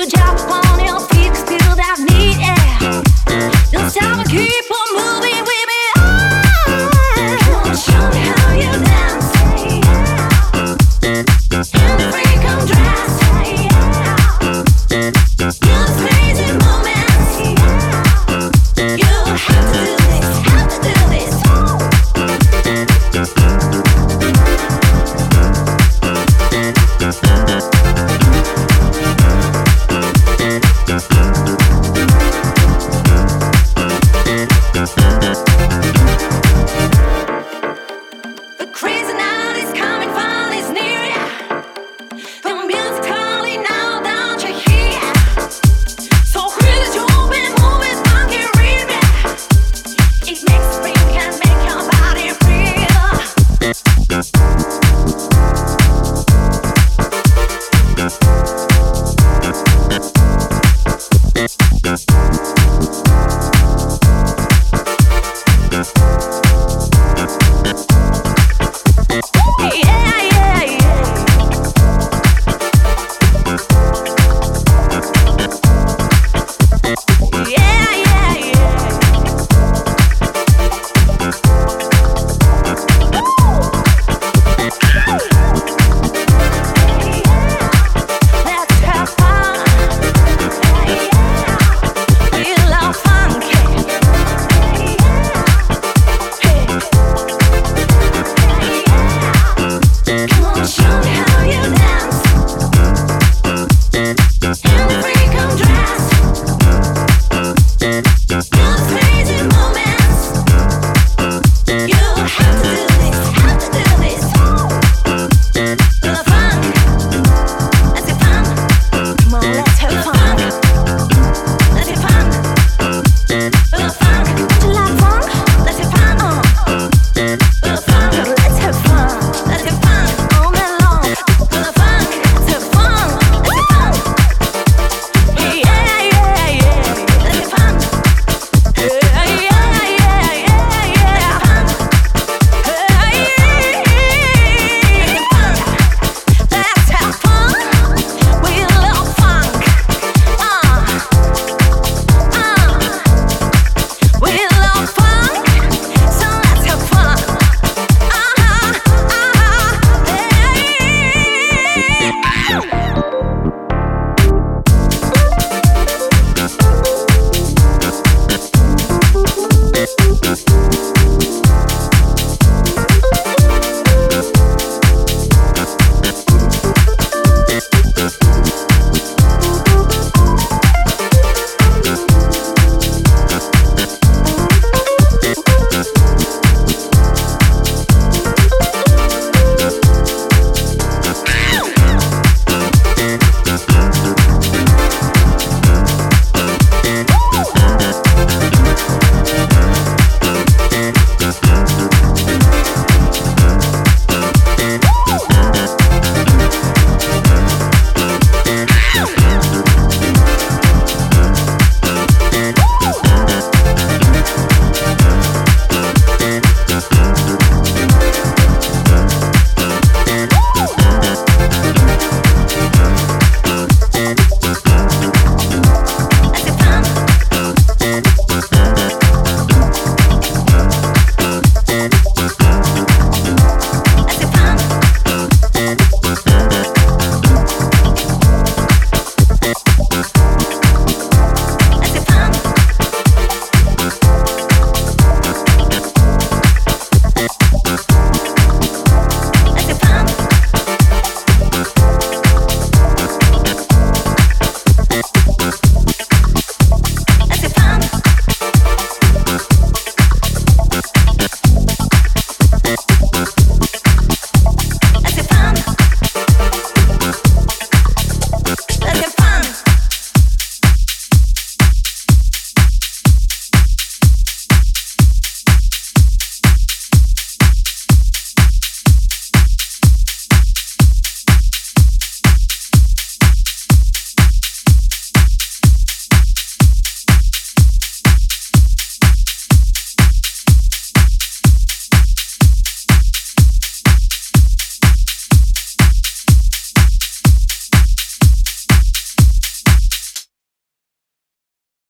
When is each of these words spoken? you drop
you 0.00 0.06
drop 0.08 0.59